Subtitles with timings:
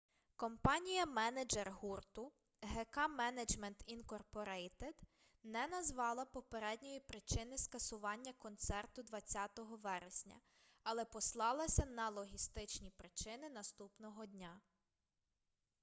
[0.35, 2.23] компанія-менеджер гурту
[2.61, 4.95] гк менеджмент інкорпорейтед
[5.43, 10.41] не назвала попередньої причини скасування концерту 20 вересня
[10.83, 14.61] але послалася на логістичні причини наступного дня